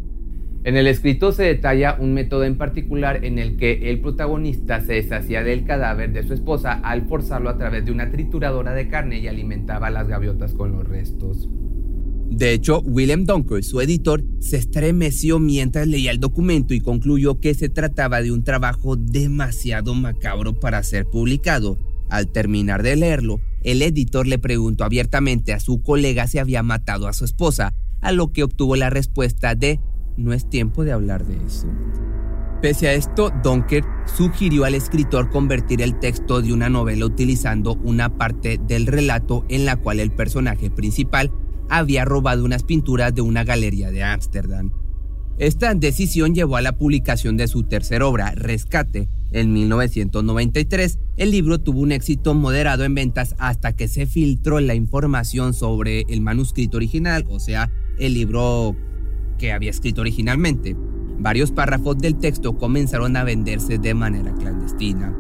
En 0.65 0.77
el 0.77 0.87
escrito 0.87 1.33
se 1.33 1.43
detalla 1.43 1.97
un 1.99 2.15
método 2.15 2.45
en 2.45 2.57
particular 2.57 3.25
en 3.25 3.41
el 3.41 3.57
que 3.57 3.91
el 3.91 4.01
protagonista 4.01 4.81
se 4.81 4.93
deshacía 4.93 5.43
del 5.43 5.65
cadáver 5.65 6.13
de 6.13 6.23
su 6.23 6.35
esposa 6.35 6.75
al 6.75 7.09
forzarlo 7.09 7.51
a 7.51 7.59
través 7.59 7.85
de 7.85 7.91
una 7.91 8.13
trituradora 8.13 8.73
de 8.75 8.87
carne 8.87 9.19
y 9.19 9.27
alimentaba 9.27 9.89
a 9.89 9.91
las 9.91 10.07
gaviotas 10.07 10.55
con 10.55 10.71
los 10.71 10.87
restos. 10.87 11.49
De 12.31 12.53
hecho, 12.53 12.81
William 12.81 13.25
Dunker, 13.25 13.63
su 13.63 13.81
editor, 13.81 14.25
se 14.41 14.57
estremeció 14.57 15.39
mientras 15.39 15.87
leía 15.87 16.11
el 16.11 16.21
documento 16.21 16.75
y 16.75 16.81
concluyó 16.81 17.41
que 17.41 17.55
se 17.55 17.69
trataba 17.69 18.23
de 18.23 18.33
un 18.33 18.43
trabajo 18.43 18.97
demasiado 18.97 19.95
macabro 19.95 20.59
para 20.59 20.83
ser 20.83 21.07
publicado. 21.07 21.79
Al 22.09 22.29
terminar 22.29 22.83
de 22.83 22.97
leerlo, 22.97 23.41
el 23.63 23.83
editor 23.83 24.27
le 24.27 24.39
preguntó 24.39 24.85
abiertamente 24.85 25.53
a 25.53 25.61
su 25.61 25.83
colega 25.83 26.27
si 26.27 26.39
había 26.39 26.63
matado 26.63 27.07
a 27.07 27.13
su 27.13 27.25
esposa, 27.25 27.75
a 28.01 28.13
lo 28.13 28.33
que 28.33 28.43
obtuvo 28.43 28.77
la 28.77 28.91
respuesta 28.91 29.55
de 29.55 29.81
no 30.17 30.33
es 30.33 30.49
tiempo 30.49 30.85
de 30.85 30.93
hablar 30.93 31.27
de 31.27 31.37
eso. 31.47 31.67
Pese 32.61 32.87
a 32.87 32.95
esto, 32.95 33.33
Donker 33.43 33.83
sugirió 34.05 34.65
al 34.65 34.77
escritor 34.77 35.31
convertir 35.31 35.83
el 35.83 35.99
texto 35.99 36.43
de 36.43 36.53
una 36.53 36.69
novela 36.69 37.07
utilizando 37.07 37.75
una 37.83 38.17
parte 38.17 38.61
del 38.69 38.87
relato 38.87 39.45
en 39.49 39.65
la 39.65 39.77
cual 39.77 39.99
el 39.99 40.13
personaje 40.13 40.71
principal 40.71 41.33
había 41.79 42.05
robado 42.05 42.45
unas 42.45 42.65
pinturas 42.65 43.15
de 43.15 43.23
una 43.23 43.45
galería 43.45 43.91
de 43.91 44.03
Ámsterdam. 44.03 44.73
Esta 45.39 45.75
decisión 45.75 46.35
llevó 46.35 46.57
a 46.57 46.63
la 46.63 46.77
publicación 46.77 47.39
de 47.39 47.49
su 47.49 47.63
tercera 47.63 48.07
obra, 48.07 48.33
Rescate, 48.33 49.09
en 49.33 49.55
1993. 49.55 50.99
El 51.17 51.31
libro 51.31 51.59
tuvo 51.59 51.81
un 51.81 51.93
éxito 51.93 52.35
moderado 52.35 52.85
en 52.85 52.95
ventas 52.95 53.35
hasta 53.39 53.73
que 53.73 53.89
se 53.89 54.05
filtró 54.05 54.61
la 54.61 54.75
información 54.75 55.55
sobre 55.55 56.03
el 56.11 56.21
manuscrito 56.21 56.77
original, 56.77 57.25
o 57.29 57.41
sea, 57.41 57.71
el 57.99 58.13
libro 58.13 58.77
que 59.39 59.53
había 59.53 59.71
escrito 59.71 60.03
originalmente. 60.03 60.77
Varios 61.19 61.53
párrafos 61.53 61.97
del 61.97 62.19
texto 62.19 62.59
comenzaron 62.59 63.17
a 63.17 63.25
venderse 63.25 63.79
de 63.79 63.95
manera 63.95 64.35
clandestina. 64.35 65.17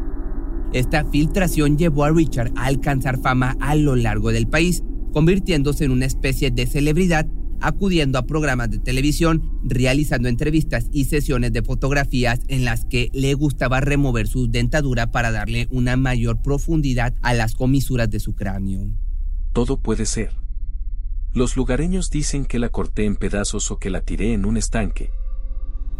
Esta 0.74 1.04
filtración 1.06 1.78
llevó 1.78 2.04
a 2.04 2.10
Richard 2.10 2.52
a 2.56 2.66
alcanzar 2.66 3.18
fama 3.18 3.56
a 3.60 3.74
lo 3.74 3.96
largo 3.96 4.32
del 4.32 4.46
país, 4.46 4.82
convirtiéndose 5.12 5.84
en 5.84 5.90
una 5.90 6.06
especie 6.06 6.50
de 6.50 6.66
celebridad, 6.66 7.26
acudiendo 7.60 8.18
a 8.18 8.26
programas 8.26 8.70
de 8.70 8.78
televisión, 8.78 9.60
realizando 9.62 10.28
entrevistas 10.28 10.88
y 10.92 11.04
sesiones 11.04 11.52
de 11.52 11.62
fotografías 11.62 12.40
en 12.48 12.64
las 12.64 12.84
que 12.84 13.10
le 13.12 13.34
gustaba 13.34 13.80
remover 13.80 14.26
su 14.26 14.50
dentadura 14.50 15.12
para 15.12 15.30
darle 15.30 15.68
una 15.70 15.96
mayor 15.96 16.42
profundidad 16.42 17.14
a 17.22 17.34
las 17.34 17.54
comisuras 17.54 18.10
de 18.10 18.20
su 18.20 18.34
cráneo. 18.34 18.88
Todo 19.52 19.80
puede 19.80 20.06
ser. 20.06 20.30
Los 21.34 21.56
lugareños 21.56 22.10
dicen 22.10 22.44
que 22.44 22.58
la 22.58 22.68
corté 22.68 23.04
en 23.04 23.16
pedazos 23.16 23.70
o 23.70 23.78
que 23.78 23.90
la 23.90 24.00
tiré 24.02 24.34
en 24.34 24.44
un 24.44 24.56
estanque. 24.56 25.10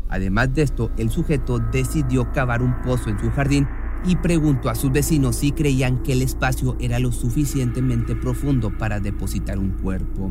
Además 0.09 0.53
de 0.53 0.63
esto, 0.63 0.91
el 0.99 1.09
sujeto 1.09 1.59
decidió 1.59 2.31
cavar 2.33 2.61
un 2.61 2.83
pozo 2.83 3.09
en 3.09 3.19
su 3.19 3.31
jardín 3.31 3.67
y 4.05 4.17
preguntó 4.17 4.71
a 4.71 4.75
sus 4.75 4.93
vecinos 4.93 5.37
si 5.37 5.53
creían 5.53 6.03
que 6.03 6.13
el 6.13 6.23
espacio 6.23 6.77
era 6.81 6.99
lo 6.99 7.13
suficientemente 7.13 8.17
profundo 8.17 8.77
para 8.77 9.01
depositar 9.01 9.59
un 9.59 9.71
cuerpo. 9.71 10.31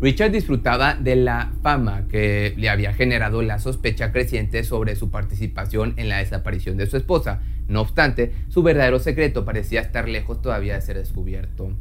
Richard 0.00 0.32
disfrutaba 0.32 0.96
de 0.96 1.14
la 1.14 1.52
fama 1.62 2.08
que 2.08 2.54
le 2.56 2.68
había 2.68 2.92
generado 2.92 3.40
la 3.40 3.60
sospecha 3.60 4.10
creciente 4.10 4.64
sobre 4.64 4.96
su 4.96 5.10
participación 5.10 5.94
en 5.96 6.08
la 6.08 6.18
desaparición 6.18 6.76
de 6.76 6.88
su 6.88 6.96
esposa. 6.96 7.40
No 7.68 7.82
obstante, 7.82 8.32
su 8.48 8.64
verdadero 8.64 8.98
secreto 8.98 9.44
parecía 9.44 9.80
estar 9.80 10.08
lejos 10.08 10.42
todavía 10.42 10.74
de 10.74 10.80
ser 10.80 10.98
descubierto. 10.98 11.72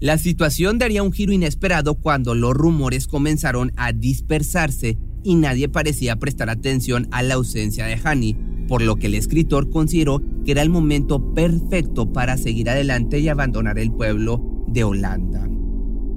La 0.00 0.18
situación 0.18 0.78
daría 0.78 1.02
un 1.02 1.12
giro 1.12 1.32
inesperado 1.32 1.94
cuando 1.94 2.34
los 2.34 2.52
rumores 2.52 3.06
comenzaron 3.06 3.72
a 3.76 3.92
dispersarse 3.92 4.98
y 5.26 5.34
nadie 5.34 5.68
parecía 5.68 6.14
prestar 6.14 6.50
atención 6.50 7.08
a 7.10 7.20
la 7.24 7.34
ausencia 7.34 7.84
de 7.84 7.98
Hani, 8.02 8.36
por 8.68 8.80
lo 8.80 8.94
que 8.94 9.08
el 9.08 9.14
escritor 9.14 9.70
consideró 9.70 10.22
que 10.44 10.52
era 10.52 10.62
el 10.62 10.70
momento 10.70 11.34
perfecto 11.34 12.12
para 12.12 12.36
seguir 12.36 12.70
adelante 12.70 13.18
y 13.18 13.28
abandonar 13.28 13.80
el 13.80 13.90
pueblo 13.90 14.64
de 14.68 14.84
Holanda. 14.84 15.48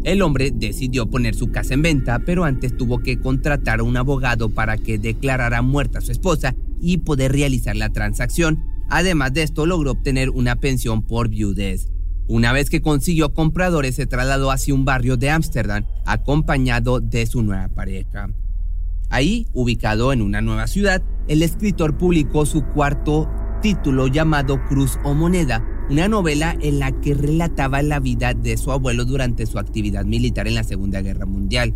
El 0.04 0.22
hombre 0.22 0.52
decidió 0.54 1.10
poner 1.10 1.34
su 1.34 1.50
casa 1.50 1.74
en 1.74 1.82
venta, 1.82 2.20
pero 2.24 2.44
antes 2.44 2.78
tuvo 2.78 3.00
que 3.00 3.20
contratar 3.20 3.80
a 3.80 3.84
un 3.84 3.98
abogado 3.98 4.50
para 4.50 4.78
que 4.78 5.00
declarara 5.00 5.64
muerta 5.64 5.98
a 5.98 6.02
su 6.02 6.12
esposa 6.12 6.56
y 6.80 7.00
poder 7.00 7.32
realizar 7.32 7.76
la 7.76 7.90
transacción. 7.90 8.64
Además 8.92 9.34
de 9.34 9.42
esto, 9.42 9.66
logró 9.66 9.92
obtener 9.92 10.30
una 10.30 10.56
pensión 10.58 11.02
por 11.02 11.30
viudez. 11.30 11.88
Una 12.28 12.54
vez 12.54 12.70
que 12.70 12.82
consiguió 12.82 13.34
compradores, 13.34 13.96
se 13.96 14.06
trasladó 14.06 14.52
hacia 14.52 14.76
un 14.76 14.86
barrio 14.86 15.18
de 15.18 15.32
Ámsterdam, 15.32 15.84
acompañado 16.06 17.00
de 17.00 17.26
su 17.26 17.42
nueva 17.42 17.70
pareja. 17.70 18.30
Ahí, 19.12 19.48
ubicado 19.54 20.14
en 20.14 20.22
una 20.22 20.40
nueva 20.40 20.68
ciudad, 20.68 21.02
el 21.28 21.42
escritor 21.42 21.98
publicó 21.98 22.46
su 22.46 22.64
cuarto 22.64 23.28
título 23.60 24.06
llamado 24.06 24.64
Cruz 24.68 25.00
o 25.04 25.16
Moneda, 25.16 25.66
una 25.90 26.08
novela 26.08 26.56
en 26.62 26.78
la 26.78 26.92
que 26.92 27.16
relataba 27.16 27.82
la 27.82 28.00
vida 28.00 28.36
de 28.36 28.56
su 28.56 28.72
abuelo 28.72 29.06
durante 29.06 29.48
su 29.48 29.58
actividad 29.58 30.06
militar 30.06 30.48
en 30.48 30.54
la 30.54 30.64
Segunda 30.64 31.02
Guerra 31.02 31.26
Mundial. 31.26 31.74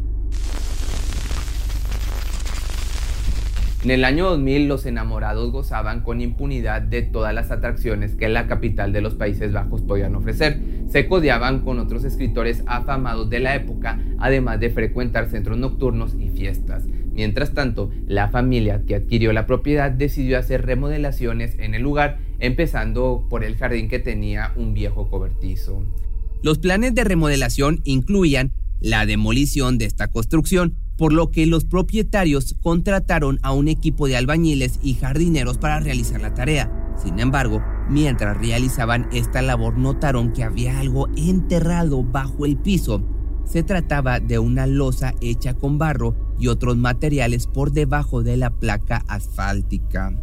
En 3.84 3.92
el 3.92 4.06
año 4.06 4.30
2000 4.30 4.68
los 4.68 4.86
enamorados 4.86 5.52
gozaban 5.52 6.04
con 6.04 6.22
impunidad 6.22 6.84
de 6.84 7.02
todas 7.02 7.34
las 7.34 7.52
atracciones 7.52 8.16
que 8.16 8.30
la 8.30 8.48
capital 8.48 8.94
de 8.94 9.02
los 9.02 9.16
Países 9.16 9.52
Bajos 9.52 9.82
podían 9.82 10.16
ofrecer. 10.16 10.62
Se 10.88 11.08
codeaban 11.08 11.62
con 11.62 11.80
otros 11.80 12.06
escritores 12.06 12.63
afamados 12.66 13.30
de 13.30 13.40
la 13.40 13.56
época, 13.56 14.00
además 14.20 14.62
de 14.62 14.70
frecuentar 14.70 15.28
centros 15.30 15.58
nocturnos 15.58 16.16
y 16.18 16.30
fiestas. 16.30 16.86
Mientras 17.13 17.53
tanto, 17.53 17.91
la 18.08 18.29
familia 18.29 18.84
que 18.86 18.96
adquirió 18.96 19.34
la 19.34 19.46
propiedad 19.46 19.91
decidió 19.91 20.39
hacer 20.39 20.65
remodelaciones 20.65 21.58
en 21.60 21.75
el 21.75 21.84
lugar, 21.84 22.20
empezando 22.39 23.25
por 23.29 23.43
el 23.43 23.55
jardín 23.55 23.88
que 23.88 24.00
tenía 24.00 24.51
un 24.55 24.74
viejo 24.74 25.10
cobertizo. 25.10 25.84
Los 26.41 26.60
planes 26.60 26.93
de 26.96 27.03
remodelación 27.03 27.82
incluían 27.84 28.51
la 28.82 29.05
demolición 29.05 29.77
de 29.77 29.86
esta 29.86 30.10
construcción, 30.10 30.75
por 30.98 31.13
lo 31.13 31.32
que 31.32 31.46
los 31.46 31.65
propietarios 31.65 32.55
contrataron 32.62 33.39
a 33.41 33.53
un 33.53 33.67
equipo 33.67 34.08
de 34.08 34.17
albañiles 34.17 34.79
y 34.84 34.96
jardineros 34.96 35.58
para 35.58 35.79
realizar 35.79 36.20
la 36.22 36.34
tarea. 36.34 36.72
Sin 37.01 37.20
embargo, 37.20 37.63
mientras 37.89 38.38
realizaban 38.38 39.08
esta 39.13 39.41
labor 39.41 39.77
notaron 39.77 40.34
que 40.34 40.43
había 40.43 40.79
algo 40.79 41.08
enterrado 41.15 42.03
bajo 42.03 42.46
el 42.46 42.58
piso. 42.58 43.01
Se 43.45 43.63
trataba 43.63 44.19
de 44.19 44.39
una 44.39 44.67
losa 44.67 45.13
hecha 45.21 45.53
con 45.53 45.77
barro 45.77 46.15
y 46.39 46.47
otros 46.47 46.77
materiales 46.77 47.47
por 47.47 47.71
debajo 47.71 48.23
de 48.23 48.38
la 48.38 48.50
placa 48.50 49.03
asfáltica. 49.07 50.17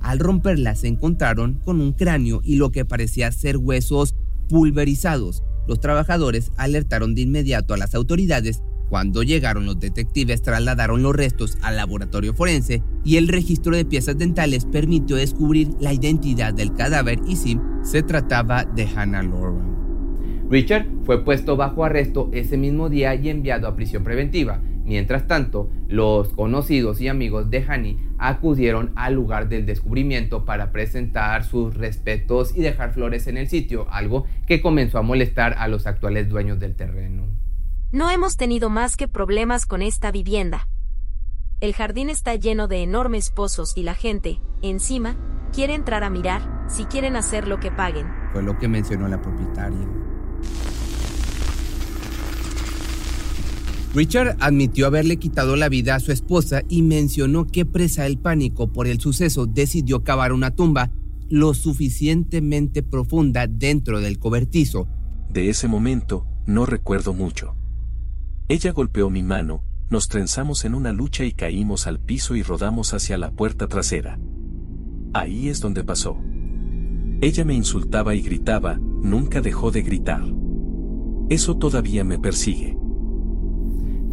Al 0.00 0.18
romperla 0.18 0.74
se 0.74 0.88
encontraron 0.88 1.60
con 1.64 1.80
un 1.80 1.92
cráneo 1.92 2.40
y 2.44 2.56
lo 2.56 2.70
que 2.70 2.84
parecía 2.84 3.32
ser 3.32 3.56
huesos 3.56 4.14
pulverizados. 4.48 5.42
Los 5.66 5.80
trabajadores 5.80 6.52
alertaron 6.56 7.14
de 7.14 7.22
inmediato 7.22 7.74
a 7.74 7.78
las 7.78 7.94
autoridades 7.94 8.62
cuando 8.88 9.22
llegaron 9.22 9.66
los 9.66 9.80
detectives 9.80 10.42
trasladaron 10.42 11.02
los 11.02 11.16
restos 11.16 11.58
al 11.62 11.76
laboratorio 11.76 12.34
forense 12.34 12.82
y 13.04 13.16
el 13.16 13.28
registro 13.28 13.74
de 13.74 13.84
piezas 13.84 14.18
dentales 14.18 14.66
permitió 14.66 15.16
descubrir 15.16 15.70
la 15.80 15.92
identidad 15.92 16.54
del 16.54 16.74
cadáver 16.74 17.18
y 17.26 17.36
sí, 17.36 17.58
se 17.82 18.02
trataba 18.02 18.64
de 18.64 18.86
Hannah 18.86 19.22
Laura. 19.22 19.83
Richard 20.50 20.86
fue 21.04 21.24
puesto 21.24 21.56
bajo 21.56 21.84
arresto 21.84 22.28
ese 22.32 22.56
mismo 22.56 22.88
día 22.88 23.14
y 23.14 23.28
enviado 23.28 23.66
a 23.66 23.74
prisión 23.74 24.04
preventiva. 24.04 24.60
Mientras 24.84 25.26
tanto, 25.26 25.70
los 25.88 26.28
conocidos 26.28 27.00
y 27.00 27.08
amigos 27.08 27.48
de 27.48 27.64
Hani 27.66 27.98
acudieron 28.18 28.92
al 28.96 29.14
lugar 29.14 29.48
del 29.48 29.64
descubrimiento 29.64 30.44
para 30.44 30.72
presentar 30.72 31.44
sus 31.44 31.74
respetos 31.74 32.54
y 32.54 32.60
dejar 32.60 32.92
flores 32.92 33.26
en 33.26 33.38
el 33.38 33.48
sitio, 33.48 33.86
algo 33.90 34.26
que 34.46 34.60
comenzó 34.60 34.98
a 34.98 35.02
molestar 35.02 35.54
a 35.58 35.68
los 35.68 35.86
actuales 35.86 36.28
dueños 36.28 36.60
del 36.60 36.76
terreno. 36.76 37.24
No 37.92 38.10
hemos 38.10 38.36
tenido 38.36 38.68
más 38.68 38.96
que 38.96 39.08
problemas 39.08 39.64
con 39.64 39.80
esta 39.80 40.10
vivienda. 40.10 40.68
El 41.60 41.72
jardín 41.72 42.10
está 42.10 42.34
lleno 42.34 42.68
de 42.68 42.82
enormes 42.82 43.30
pozos 43.30 43.74
y 43.76 43.84
la 43.84 43.94
gente, 43.94 44.40
encima, 44.60 45.16
quiere 45.52 45.74
entrar 45.74 46.04
a 46.04 46.10
mirar, 46.10 46.66
si 46.68 46.84
quieren 46.84 47.16
hacer 47.16 47.48
lo 47.48 47.58
que 47.58 47.70
paguen. 47.70 48.06
Fue 48.32 48.42
lo 48.42 48.58
que 48.58 48.68
mencionó 48.68 49.08
la 49.08 49.22
propietaria. 49.22 49.88
Richard 53.94 54.36
admitió 54.40 54.88
haberle 54.88 55.18
quitado 55.18 55.54
la 55.54 55.68
vida 55.68 55.94
a 55.94 56.00
su 56.00 56.10
esposa 56.10 56.62
y 56.68 56.82
mencionó 56.82 57.46
que 57.46 57.64
presa 57.64 58.02
del 58.02 58.18
pánico 58.18 58.72
por 58.72 58.88
el 58.88 59.00
suceso 59.00 59.46
decidió 59.46 60.02
cavar 60.02 60.32
una 60.32 60.50
tumba 60.50 60.90
lo 61.28 61.54
suficientemente 61.54 62.82
profunda 62.82 63.46
dentro 63.46 64.00
del 64.00 64.18
cobertizo. 64.18 64.88
De 65.30 65.48
ese 65.48 65.68
momento, 65.68 66.26
no 66.44 66.66
recuerdo 66.66 67.14
mucho. 67.14 67.54
Ella 68.48 68.72
golpeó 68.72 69.10
mi 69.10 69.22
mano, 69.22 69.62
nos 69.90 70.08
trenzamos 70.08 70.64
en 70.64 70.74
una 70.74 70.92
lucha 70.92 71.24
y 71.24 71.32
caímos 71.32 71.86
al 71.86 72.00
piso 72.00 72.34
y 72.34 72.42
rodamos 72.42 72.94
hacia 72.94 73.16
la 73.16 73.30
puerta 73.30 73.68
trasera. 73.68 74.18
Ahí 75.12 75.48
es 75.48 75.60
donde 75.60 75.84
pasó. 75.84 76.18
Ella 77.20 77.44
me 77.44 77.54
insultaba 77.54 78.16
y 78.16 78.22
gritaba, 78.22 78.74
nunca 78.74 79.40
dejó 79.40 79.70
de 79.70 79.82
gritar. 79.82 80.24
Eso 81.30 81.56
todavía 81.56 82.02
me 82.02 82.18
persigue. 82.18 82.76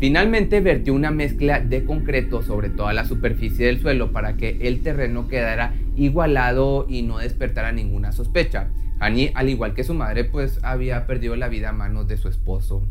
Finalmente 0.02 0.62
vertió 0.62 0.96
una 0.96 1.12
mezcla 1.12 1.60
de 1.60 1.86
concreto 1.86 2.42
sobre 2.42 2.72
toda 2.72 2.92
la 2.92 3.06
superficie 3.06 3.68
del 3.68 3.80
suelo 3.80 4.12
para 4.12 4.36
que 4.36 4.58
el 4.62 4.82
terreno 4.82 5.28
quedara 5.28 5.76
igualado 5.96 6.88
y 6.90 7.04
no 7.04 7.20
despertara 7.20 7.72
ninguna 7.72 8.12
sospecha. 8.12 8.72
Annie, 9.00 9.32
al 9.36 9.50
igual 9.50 9.76
que 9.76 9.84
su 9.84 9.94
madre, 9.94 10.24
pues 10.24 10.58
había 10.64 11.06
perdido 11.06 11.36
la 11.36 11.50
vida 11.50 11.70
a 11.70 11.74
manos 11.74 12.08
de 12.08 12.18
su 12.18 12.30
esposo. 12.30 12.82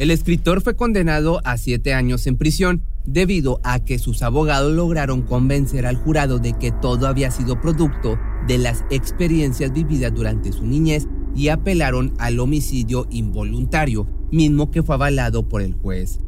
El 0.00 0.10
escritor 0.10 0.60
fue 0.60 0.74
condenado 0.74 1.40
a 1.44 1.58
siete 1.58 1.94
años 1.94 2.26
en 2.26 2.36
prisión 2.36 2.82
debido 3.04 3.60
a 3.62 3.84
que 3.84 4.00
sus 4.00 4.24
abogados 4.24 4.72
lograron 4.72 5.22
convencer 5.22 5.86
al 5.86 5.94
jurado 5.94 6.40
de 6.40 6.54
que 6.54 6.72
todo 6.72 7.06
había 7.06 7.30
sido 7.30 7.60
producto 7.60 8.18
de 8.48 8.58
las 8.58 8.84
experiencias 8.90 9.72
vividas 9.72 10.12
durante 10.12 10.50
su 10.50 10.66
niñez 10.66 11.06
y 11.34 11.48
apelaron 11.48 12.14
al 12.18 12.40
homicidio 12.40 13.06
involuntario, 13.10 14.06
mismo 14.30 14.70
que 14.70 14.82
fue 14.82 14.94
avalado 14.94 15.48
por 15.48 15.62
el 15.62 15.74
juez. 15.74 16.18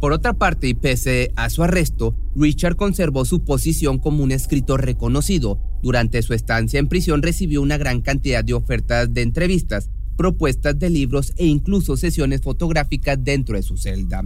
Por 0.00 0.12
otra 0.12 0.34
parte, 0.34 0.68
y 0.68 0.74
pese 0.74 1.32
a 1.34 1.50
su 1.50 1.64
arresto, 1.64 2.14
Richard 2.36 2.76
conservó 2.76 3.24
su 3.24 3.42
posición 3.42 3.98
como 3.98 4.22
un 4.22 4.30
escritor 4.30 4.84
reconocido. 4.84 5.60
Durante 5.82 6.22
su 6.22 6.34
estancia 6.34 6.78
en 6.78 6.86
prisión 6.86 7.20
recibió 7.20 7.60
una 7.60 7.78
gran 7.78 8.00
cantidad 8.00 8.44
de 8.44 8.54
ofertas 8.54 9.12
de 9.12 9.22
entrevistas, 9.22 9.90
propuestas 10.16 10.78
de 10.78 10.90
libros 10.90 11.32
e 11.36 11.46
incluso 11.46 11.96
sesiones 11.96 12.42
fotográficas 12.42 13.18
dentro 13.22 13.56
de 13.56 13.62
su 13.62 13.76
celda. 13.76 14.22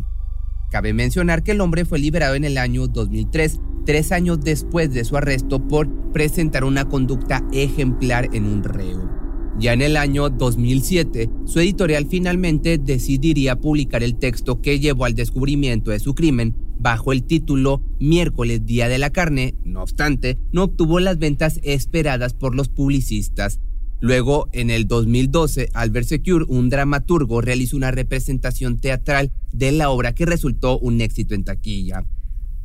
Cabe 0.70 0.92
mencionar 0.92 1.42
que 1.42 1.52
el 1.52 1.60
hombre 1.60 1.84
fue 1.84 1.98
liberado 1.98 2.34
en 2.34 2.44
el 2.44 2.58
año 2.58 2.86
2003, 2.86 3.60
tres 3.86 4.12
años 4.12 4.40
después 4.42 4.92
de 4.92 5.04
su 5.04 5.16
arresto 5.16 5.68
por 5.68 6.12
presentar 6.12 6.64
una 6.64 6.86
conducta 6.86 7.46
ejemplar 7.52 8.28
en 8.34 8.44
un 8.44 8.62
reo. 8.62 9.21
Ya 9.62 9.74
en 9.74 9.80
el 9.80 9.96
año 9.96 10.28
2007, 10.28 11.30
su 11.44 11.60
editorial 11.60 12.08
finalmente 12.10 12.78
decidiría 12.78 13.60
publicar 13.60 14.02
el 14.02 14.16
texto 14.16 14.60
que 14.60 14.80
llevó 14.80 15.04
al 15.04 15.14
descubrimiento 15.14 15.92
de 15.92 16.00
su 16.00 16.16
crimen 16.16 16.56
bajo 16.80 17.12
el 17.12 17.22
título 17.22 17.80
Miércoles 18.00 18.66
Día 18.66 18.88
de 18.88 18.98
la 18.98 19.10
Carne, 19.10 19.54
no 19.64 19.82
obstante, 19.82 20.36
no 20.50 20.64
obtuvo 20.64 20.98
las 20.98 21.20
ventas 21.20 21.60
esperadas 21.62 22.34
por 22.34 22.56
los 22.56 22.70
publicistas. 22.70 23.60
Luego, 24.00 24.48
en 24.50 24.68
el 24.68 24.88
2012, 24.88 25.68
Albert 25.74 26.08
Secure, 26.08 26.44
un 26.48 26.68
dramaturgo, 26.68 27.40
realizó 27.40 27.76
una 27.76 27.92
representación 27.92 28.80
teatral 28.80 29.30
de 29.52 29.70
la 29.70 29.90
obra 29.90 30.12
que 30.12 30.26
resultó 30.26 30.76
un 30.80 31.00
éxito 31.00 31.36
en 31.36 31.44
taquilla. 31.44 32.04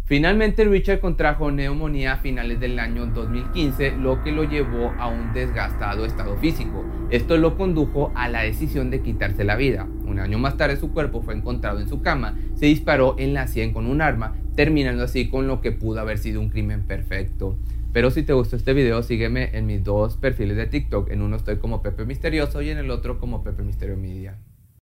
Finalmente 0.07 0.63
Richard 0.63 1.01
contrajo 1.01 1.51
neumonía 1.51 2.13
a 2.13 2.17
finales 2.19 2.61
del 2.61 2.79
año 2.79 3.07
2015, 3.07 3.97
lo 3.97 4.23
que 4.23 4.31
lo 4.31 4.45
llevó 4.45 4.93
a 4.97 5.09
un 5.09 5.33
desgastado 5.33 6.05
estado 6.05 6.37
físico. 6.37 6.85
Esto 7.09 7.35
lo 7.35 7.57
condujo 7.57 8.13
a 8.15 8.29
la 8.29 8.43
decisión 8.43 8.89
de 8.89 9.01
quitarse 9.01 9.43
la 9.43 9.57
vida. 9.57 9.85
Un 10.05 10.19
año 10.19 10.39
más 10.39 10.55
tarde 10.55 10.77
su 10.77 10.93
cuerpo 10.93 11.21
fue 11.21 11.33
encontrado 11.33 11.81
en 11.81 11.89
su 11.89 12.01
cama, 12.01 12.39
se 12.55 12.67
disparó 12.67 13.15
en 13.19 13.33
la 13.33 13.47
sien 13.47 13.73
con 13.73 13.85
un 13.85 14.01
arma, 14.01 14.37
terminando 14.55 15.03
así 15.03 15.27
con 15.27 15.45
lo 15.45 15.59
que 15.59 15.73
pudo 15.73 15.99
haber 15.99 16.19
sido 16.19 16.39
un 16.39 16.47
crimen 16.47 16.83
perfecto. 16.83 17.57
Pero 17.91 18.09
si 18.09 18.23
te 18.23 18.31
gustó 18.31 18.55
este 18.55 18.71
video, 18.71 19.03
sígueme 19.03 19.49
en 19.57 19.65
mis 19.65 19.83
dos 19.83 20.15
perfiles 20.15 20.55
de 20.55 20.67
TikTok. 20.67 21.11
En 21.11 21.21
uno 21.21 21.35
estoy 21.35 21.57
como 21.57 21.81
Pepe 21.81 22.05
Misterioso 22.05 22.61
y 22.61 22.69
en 22.69 22.77
el 22.77 22.91
otro 22.91 23.19
como 23.19 23.43
Pepe 23.43 23.61
Misterio 23.61 23.97
Media. 23.97 24.37